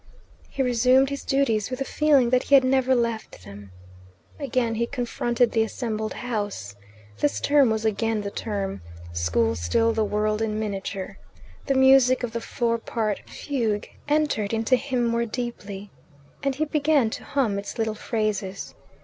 He 0.49 0.63
resumed 0.63 1.11
his 1.11 1.23
duties 1.23 1.69
with 1.69 1.79
a 1.79 1.85
feeling 1.85 2.31
that 2.31 2.41
he 2.41 2.55
had 2.55 2.63
never 2.63 2.95
left 2.95 3.43
them. 3.45 3.69
Again 4.39 4.73
he 4.73 4.87
confronted 4.87 5.51
the 5.51 5.61
assembled 5.61 6.13
house. 6.13 6.75
This 7.19 7.39
term 7.39 7.69
was 7.69 7.85
again 7.85 8.21
the 8.21 8.31
term; 8.31 8.81
school 9.13 9.53
still 9.55 9.93
the 9.93 10.03
world 10.03 10.41
in 10.41 10.57
miniature. 10.59 11.19
The 11.67 11.75
music 11.75 12.23
of 12.23 12.33
the 12.33 12.41
four 12.41 12.79
part 12.79 13.21
fugue 13.29 13.87
entered 14.07 14.55
into 14.55 14.75
him 14.75 15.05
more 15.05 15.25
deeply, 15.27 15.91
and 16.41 16.55
he 16.55 16.65
began 16.65 17.11
to 17.11 17.23
hum 17.23 17.59
its 17.59 17.77
little 17.77 17.93
phrases. 17.93 18.73